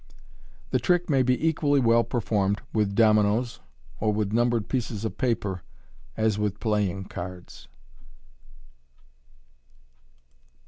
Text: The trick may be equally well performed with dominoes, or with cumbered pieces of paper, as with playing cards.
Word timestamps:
The 0.71 0.79
trick 0.79 1.11
may 1.11 1.21
be 1.21 1.47
equally 1.47 1.79
well 1.79 2.03
performed 2.03 2.63
with 2.73 2.95
dominoes, 2.95 3.59
or 3.99 4.11
with 4.11 4.33
cumbered 4.35 4.67
pieces 4.67 5.05
of 5.05 5.19
paper, 5.19 5.61
as 6.17 6.39
with 6.39 6.59
playing 6.59 7.03
cards. 7.05 7.67